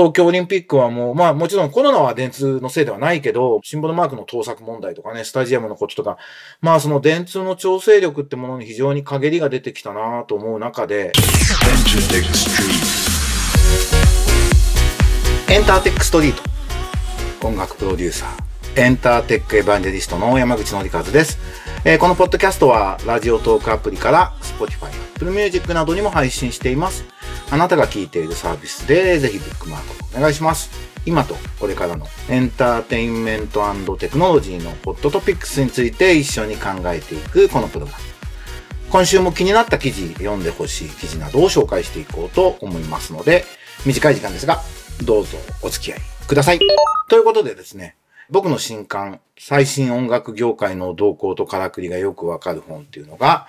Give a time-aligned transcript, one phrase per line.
[0.00, 6.16] 東京オリンピックはもう、まあもちろんコロナは電通のせいではないけど、シンボルマークの盗作問題とかね、スタジアムのこととか、
[6.62, 11.12] まあその電通の調整力ってものに非常に陰りが出てきたなと思う中で、
[15.50, 16.34] エンターテックストリー
[17.40, 21.38] ト、音楽プロデューサー、エンターテックエヴァンジェリストの山口のりかずです。
[21.84, 27.04] えー、このポッドキャストはラジオトークアプリから Spotify、Apple Music などにも配信しています。
[27.52, 29.80] あなたが聞いているサービスでぜひブックマー
[30.10, 30.70] クお願いします。
[31.06, 33.64] 今とこれからのエンターテインメント
[33.96, 38.04] テクノロジーのホットトピックスについて一緒に考えていくこのプログラム。
[38.90, 43.44] 今週も気になった記事、読んでほしい記事などを紹介していこうと思いますので、
[43.86, 44.60] 短い時間ですが、
[45.04, 46.60] どうぞお付き合いください。
[47.08, 47.96] ということでですね、
[48.30, 53.46] 僕の新刊、最新音楽業界の動向とからくりがよくわかる本っていうのが、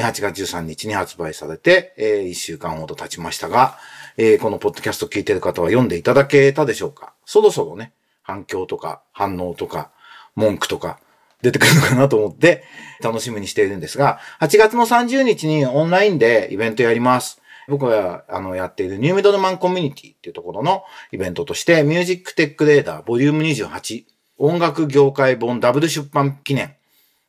[0.00, 3.76] 8月13日に発売されて、え1週間ほど経ちましたが、
[4.16, 7.12] えこのポッドキャスト聞いてる方は読んでいただけたでしょうか？
[7.26, 7.92] そろそろね、
[8.22, 9.90] 反響とか反応とか
[10.34, 10.98] 文句とか
[11.42, 12.64] 出てくるのかなと思って
[13.02, 17.42] 楽しみにしているんですが、8月の30日にオンラインでイベントやります。
[17.68, 20.82] 僕があのやっているニューミドルマンコミュニティっていうところの
[21.12, 24.04] イベントとして、ミュージックテックレーダーボリューム28
[24.38, 26.74] 音楽業界本ダブル出版記念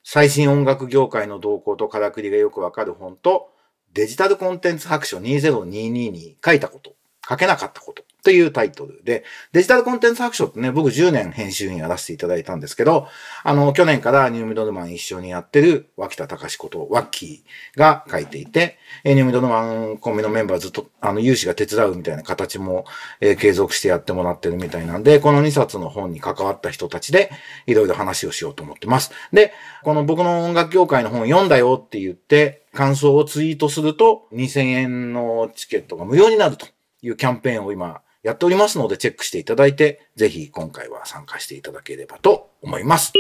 [0.04, 3.50] 最新音楽業界の動向とからくりがよくわかる本と、
[3.94, 6.96] デジタルコンテンツ白書2022に書いたこと、
[7.28, 8.04] 書けなかったこと。
[8.24, 13.08] というタイトルで、デジタルコンテンツ白書ってね、僕10年編集員やらせていただいたんですけど、
[13.44, 22.86] あの、去年からニューミドルマン一緒にやってる脇田隆こと、ワッキーが書いていて、ニューミドルマンコンビのメンバーずっと、あの、有志が手伝うみたいな形も、
[23.20, 27.30] えー、継続してやってもらってるみたいなんで、この2冊の本に関わった人たちで、
[27.68, 29.12] いろいろ話をしようと思ってます。
[29.34, 29.52] で、
[29.84, 36.66] この僕の音楽業界の本読んだよって言って、感想をツイートすると、2000円のチケットが無料になると
[37.02, 43.14] いうキャンペーンを今、やっておりますのでチェックしていただいて、ぜひ今回は参加していただければと思います。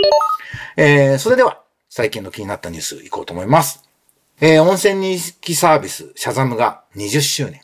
[0.78, 3.84] えー、それでは最近の気になったニュースいこうと思います。
[4.42, 7.62] えー、温泉認識サービスシャザムが20周年。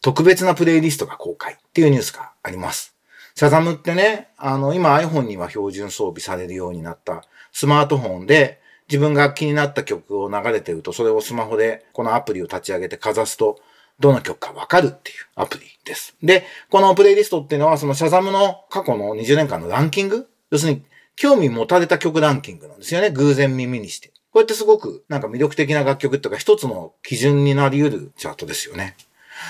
[0.00, 2.96] 特別なプレイリストが公開っていうニュースがあります。
[3.34, 7.22] シャザムってね、あの、今 iPhone には標準装備されるようになった
[7.52, 13.60] スマートフォンで自分が気になった曲を流れてると、それをスマホでこのアプリを立ち上げてかざすと、
[14.02, 16.14] どの曲かわかるっていうアプリです。
[16.22, 20.28] で、このプレイリストっていうのは、そのシャザムの過去の20年間のランキング？
[20.50, 20.82] 要するに、
[21.16, 23.10] 興味持たれた曲ランキングなんですよね。
[23.10, 24.08] 偶然耳にして。
[24.08, 28.96] こうやってすごくなんか魅力的な楽曲とか一つの基準になり得るチャートですよね。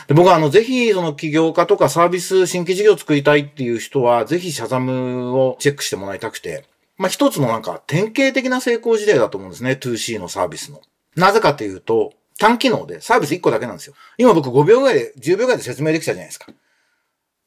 [0.06, 6.64] で僕はあの、ぜひ、その起業家とかサービス、新規事業を作りたいっていう人は、ぜひシャザムをチェックしてもらいたくて、
[6.98, 9.72] まあ、一つのなんか典型的な成功事例だと思うんですね。
[9.72, 10.80] 2C のサービスの。
[11.16, 12.12] なぜかというと、
[12.42, 13.94] 単機能でサービス1個だけなんですよ。
[14.18, 16.48] 今僕5秒ぐらいで、10秒ぐらいで説明できたじゃないですか。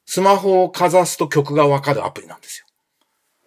[0.06, 2.66] スマホをかざすと曲がわかるアプリなんですよ。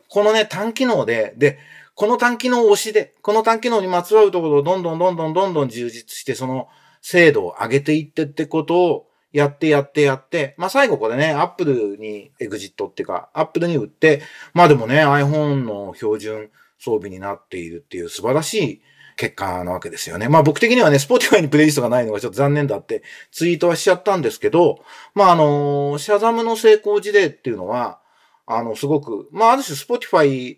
[0.10, 1.58] このね、単機能で、で、
[1.96, 6.68] この単機能を押しで、この単機能にまつわるところをどんどんどんどんどんどん充実して、その
[7.02, 14.22] 精度を上げていってってことをやってやってやって、まあ最後これね、アップルにエグジットっていうか、アップルに売って、
[14.54, 18.82] まあでもね、iPhone の標準装備になっているっていう素晴らしい
[19.20, 20.30] 結果なわけですよね。
[20.30, 24.80] まあ僕的にはね、Spotify にプレイリストがないのがちょっと残念だってツイートはしちゃったんですけど、
[25.14, 28.00] まああの、シャザムの成功事例っていうのは、
[28.46, 30.58] あの、すごく、まあある種 Spotify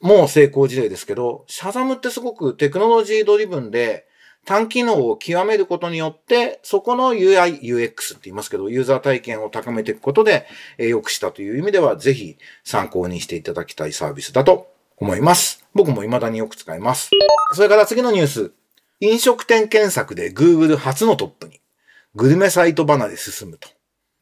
[0.00, 4.08] も成功事例ですけど、シャザムってすごく technology driven で、
[4.44, 10.46] 単機能を極めることによって、そこの UI、UX って言いますけど、ユーザー体験を高めていくことで、
[10.78, 14.73] え、良くしたという意味では、ぜひ参考にしていただきたいサービスだと
[15.04, 15.62] 思います。
[15.74, 17.10] 僕も未だによく使います。
[17.52, 18.52] それから次のニュース。
[19.00, 21.60] 飲食店検索で Google 初のトップに。
[22.14, 23.68] グルメサイト離れ進むと。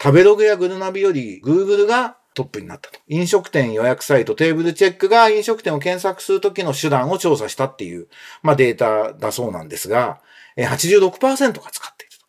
[0.02, 2.98] 食べログやグルナビより Google がトップになったと。
[3.06, 8.08] 飲食店予約サイトテーブルチェックが飲食店を検索するときの手段を調査したっていう、
[8.42, 10.20] まあ、データだそうなんですが、
[10.56, 12.24] 86%が使っていると。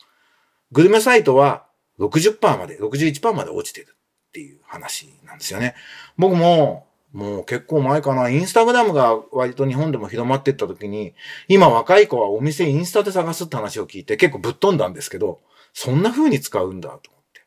[0.73, 1.65] グルメサイトは
[1.99, 3.95] 60%まで、61%まで落ちている
[4.27, 5.73] っていう話なんですよね。
[6.17, 11.13] 僕ももう結構前かな、インスタグラムが割と日本でも広まっていった時に、
[11.47, 15.39] 今若い子はお店インスタで探すって話を聞いて結構ぶっ飛んだんですけど、
[15.73, 17.01] そんな風に使うんだと思っ
[17.33, 17.41] て。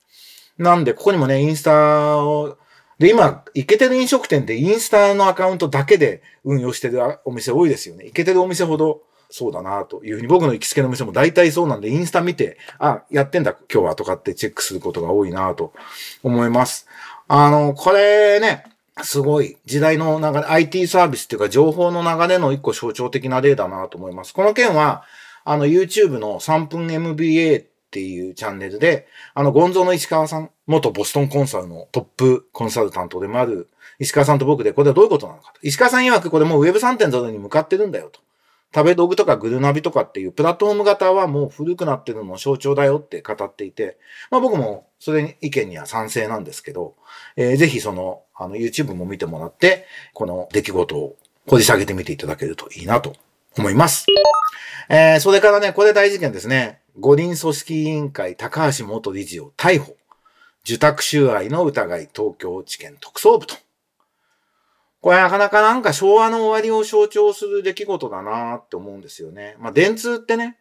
[0.62, 2.58] なんで、ここにもね、インスタを、
[3.00, 8.06] で、今、イケてる飲食店でインスタのアカウントだけで運用してるお店多いですよね。
[8.06, 15.72] イケてるお店ほどそうだなというふうに僕の行きつけの店も大体そうなんで、インスタ見て、あ、やってんだ今日はとかってチェックすることが多いなと
[16.22, 16.86] 思います。
[17.28, 18.64] あの、これね、
[19.02, 24.32] すごい時代の流れ、IT サービスっていうか情報の流れの一個象徴的な例だなと思います。
[24.32, 25.04] この件は、
[25.44, 35.60] あの YouTube の3分 MBA っていうチャンネルで、あの、ゴンゾの石川さん、元ボストンコンサルのトップコンサルタントでもある石川さんと僕で、これはどういうことなのかと。
[35.62, 38.20] 石川さん曰くこれもう Web3.0 に向かってるんだよと。
[38.75, 43.96] 食べ道具とかグルナビとかっていうプラットフォーム型はもう古くなってるの象徴だよって語っていて、
[44.31, 46.94] まあ僕もそれに意見には賛成なんですけど、
[47.37, 51.16] えー、ぜひその、あの YouTube も見てもらって、この出来事を
[51.46, 53.14] 掘り下げてみていただけるといいなと
[53.56, 54.06] 思います。
[54.88, 56.80] えー、それからね、これ大事件ですね。
[56.98, 59.96] 五輪組織委員会高橋元理事を逮捕。
[60.64, 63.54] 受託収賄の疑い東京地検特捜部と。
[65.00, 69.54] これなかなかなんか昭和の終わりを象徴する出来事だなって思うんですよね。
[69.60, 70.58] まあ電通ってね、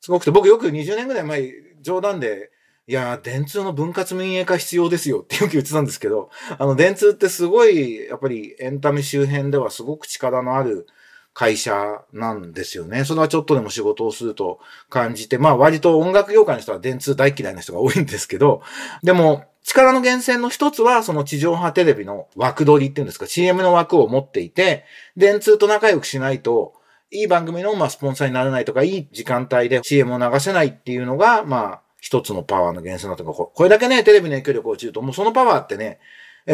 [0.00, 2.50] すごくて僕よく20年ぐらい前冗談で、
[2.90, 6.28] いやー、電通の分割民営化必要ですよってよく言ってたんですけど、
[6.58, 10.88] あの電通ってすごい、やっぱりエンタメ周辺ではすごく力のある
[11.32, 13.04] 会社なんですよね。
[13.04, 14.58] それはちょっとでも仕事をすると
[14.88, 18.60] 感じて、まあ割と音楽業界の人は電通大嫌いな人が多いんですけど、
[19.04, 24.84] でも力の源泉の一つはその地上波テレビの枠取りっていうんですか、CM の枠を持っていて、
[25.16, 26.74] 電通と仲良くしないと、
[27.12, 35.98] いい番組のまあスポンサーにならないとか、いい時間帯で CM を流せないっていうのが、まあ一つのパワーの源泉だとか、これだけね、テレビの影響力落ちると、もうそのパワーってね、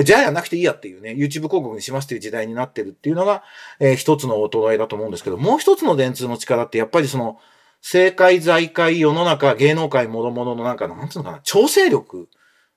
[0.04, 3.44] じゃあやなくていいやっていうね、YouTube 広告にしますっていう時代になってるっていうのが、
[3.78, 7.38] えー、一つの衰えだと思うんですけど、もう一つの電通の力ってやっぱりその、
[7.80, 12.28] 政界、財界、世の中、芸能界、諸々のなんか、なんつうのかな、調整力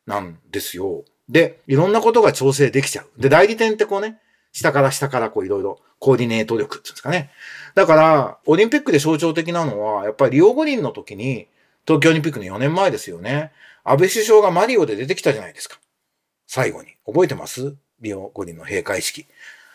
[0.06, 1.04] なんですよ。
[1.27, 3.21] で、いろんなことが調整できちゃう。
[3.21, 4.19] で、代理店ってこうね、
[4.51, 7.31] 下から下からこういろいろコーディネート力っていうんですかね。
[7.75, 11.48] だから、オリンピックで象徴的なのは、やっぱりリオ五輪の時に、
[11.90, 13.52] 東京オリンピックの4年前ですよね。
[13.84, 15.80] 安倍首相がマリオで出てきたじゃないですか。
[16.46, 16.90] 最後に。
[17.08, 17.76] 覚えてます？
[18.00, 19.26] リオ五輪の閉会式。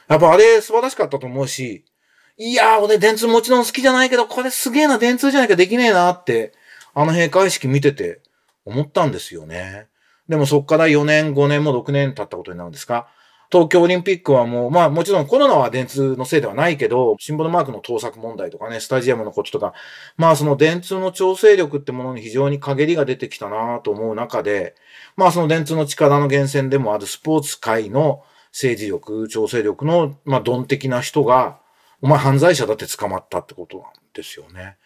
[0.07, 1.85] やっぱあれ素晴らしかったと思うし、
[2.37, 6.53] いやー、俺電通もちろん好きじゃないけど、これすげえな、電通じゃなきゃできねえなって、
[6.95, 8.21] あの閉会式見てて
[8.65, 9.89] 思ったんですよね。
[10.29, 13.09] でもそっから4年、5年も6年経ったことになるんですか？
[13.51, 19.75] 東京オリンピックはもう、まあもちろんコロナは電通のせいではないけど、シンボルマークの盗作問題とかね、スタジアムのこととか、
[20.17, 24.75] まあその電通の調整力ってものに非常に陰りが出てきたなと思う中で、
[25.17, 28.25] まあその電通の力の源泉でもあるスポーツ界の
[28.55, 31.59] 政治力、調整力の、まあ、ドン的な人が、
[32.01, 34.77] お前犯罪者だって捕まったってことなんですよね。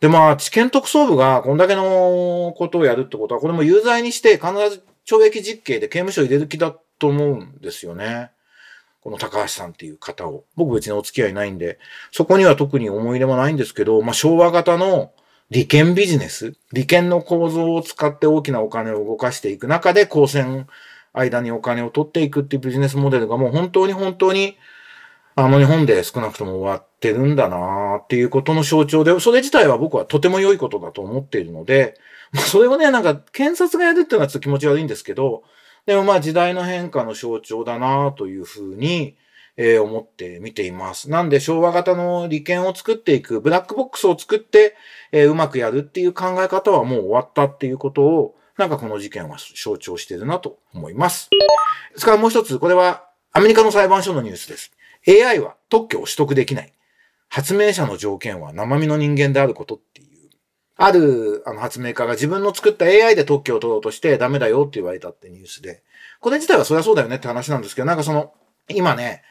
[0.00, 8.30] で、まあ、地検特捜部がこんだけのことをやるってことは、これも有罪にして必ず懲役実刑で刑務所入れる気だっと思うんですよね。
[9.00, 10.44] この高橋さんっていう方を。
[10.56, 11.78] 僕別にお付き合いないんで、
[12.12, 15.12] そこには特に思い入れもないんですけど、まあ、昭和型の
[15.50, 20.66] 利権ビジネス、利権の構造を使って大きなお金を動かしていく中で、公選
[21.12, 24.56] 間にお金を取っていくっていうビジネスモデルがもう本当に本当に
[25.36, 31.94] あの日本で少なくとも終わってるんだなっていうことの象徴で、それ自体は僕はとても良いことだと思っているので、
[32.32, 35.44] まあ、それをね、なんか検察がやるっていうのはちょっと気持ち悪いんですけど、
[35.88, 39.16] でもまあ時代の変化の象徴だなというふうに、
[39.56, 41.08] えー、思って見ています。
[41.08, 44.76] なんで昭和型の利権を作っていく、ブラックボックスを作って、
[45.12, 51.30] えー、うまくやるっていう考え方はもう終わったっていうことを、なんかこの事件は象徴してるなと思います。
[51.94, 54.72] ですからもう一つ、これはアメリカの裁判所のニュースです。
[55.08, 56.72] AI は特許を取得できない。
[57.30, 60.07] 発明者の条件は生身の人間であることって。
[60.80, 65.82] あるあの発明家が自分の作った AI で特許を取ろうとしてダメだよって言われたってニュースで。
[66.20, 68.32] これ自体はそりゃそうだよねって話なんですけど、なんかその、
[68.68, 69.22] 今ね、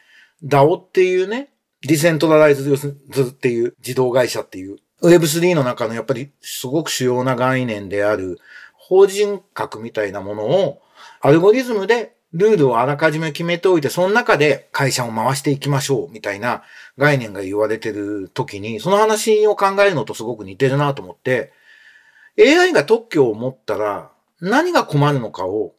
[0.44, 1.48] DAO っていうね、
[1.82, 8.38] ディセントラライズっていう自動会社っていう、Web3 の中のやっぱりすごく主要な概念である
[8.74, 10.82] 法人格みたいなものを
[11.20, 16.62] アルゴリズムでルールをあらかじめ決めておいて、その中で会社を回していきましょう、みたいな
[16.98, 21.52] 概念が言われてる時に、その話を考えるのとすごく似てるなと思って、
[22.38, 25.74] AI が特許を持ったら何が困るのかを、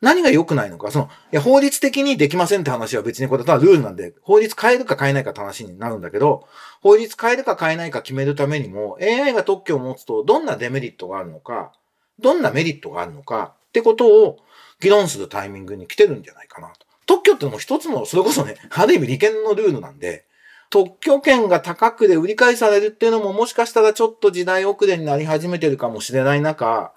[0.00, 6.48] 何が良くないのか、その、いや、法律的にできませんって話は別にこれただルールなんで、法律変えるか変えないかって話になるんだけど、
[6.80, 11.72] 法律変えるか変えないか決めるためにも、AI が特許を持つとどんなデメリットがあるのか、
[12.18, 14.38] どんなメリットがあるのかってことを、
[14.82, 16.86] 議論するタイミングに来てるんじゃないかなと。
[17.06, 20.26] 特許ってのも一つの、それこそね、 ある意味利権のルールなんで、
[20.70, 26.92] 特許権が高くで売り買いされるっていうのももしかしたらちょっと時代遅れになり始めてるかもしれない中、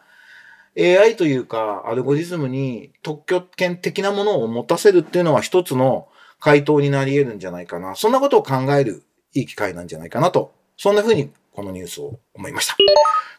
[0.77, 6.07] AI というかアルゴリズムに特許権的なものを持たせるっていうのは一つの
[6.39, 7.95] 回答になり得るんじゃないかな。
[7.95, 10.53] そんなことを考えるいい機会なんじゃないかなと。
[10.77, 12.75] そんな風にこのニュースを思いました。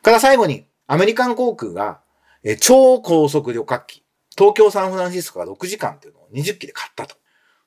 [0.02, 2.00] から最後に、アメリカン航空が、
[2.60, 4.02] 超高速旅客機、
[4.36, 7.16] 東京サンフランシスコが6時間っていうのを20機で買ったと。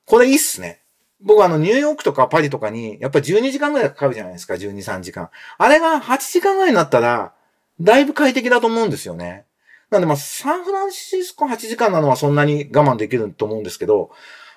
[0.06, 0.82] これいいっすね。
[1.22, 5.30] 僕あの、ニューヨークとかパリとかに、やっぱり12時間ぐらいかかるじゃないですか、12、3時間。
[5.58, 7.34] あれが8時間ぐらいになったら、
[7.82, 9.46] だいぶ快適だと思うんですよね。
[9.90, 14.12] なんでまあ、サンフランシスコ8時間なのはそんなに我慢できると思うんですけど、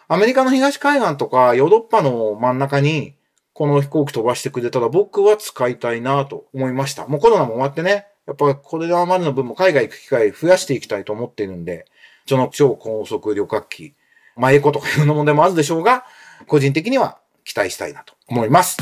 [0.09, 3.15] アメリカの東海岸とかヨーロッパの真ん中に
[3.55, 7.07] この飛行機飛ばしてくれたら僕は使いたいなと思いました。
[7.07, 11.87] もうコロナも終わってね、やっぱこれまでの分も海外行く機会増やしていきたいと思っているんで、
[12.27, 13.95] その超高速旅客機、
[14.37, 16.05] まあエコとかいうの問題もあるでしょうが、
[16.47, 18.77] 個人的には期待したいなと思います。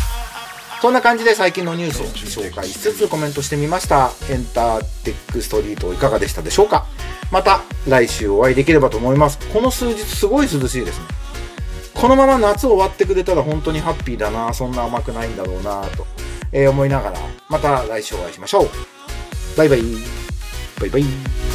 [0.80, 4.10] そんな感じで最近のニュースを紹介しつつコメントしてみました。
[4.30, 6.86] エンターテックストリートいかがでしたでしょうか？
[7.30, 9.38] また来週お会いできればと思います。
[9.52, 11.06] この数日すごい涼しいですね。
[11.92, 16.06] このまま夏終わってくれたら本当にハッピーだな、そんな甘くないんだろうなと、
[16.50, 17.18] え、思いながら、
[17.50, 18.68] また来週お会いしましょう。
[19.58, 19.82] バイバイ。
[20.80, 21.49] バイバイ。